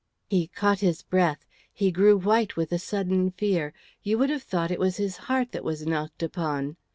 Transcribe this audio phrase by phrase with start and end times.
[0.31, 4.71] He caught his breath; he grew white with a sudden fear; you would have thought
[4.71, 6.75] it was his heart that was knocked upon.